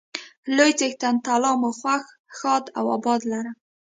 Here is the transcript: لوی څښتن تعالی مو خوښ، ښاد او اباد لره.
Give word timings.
لوی 0.55 0.71
څښتن 0.79 1.15
تعالی 1.25 1.53
مو 1.61 1.69
خوښ، 1.79 2.03
ښاد 2.37 2.65
او 2.77 2.85
اباد 2.97 3.21
لره. 3.31 3.51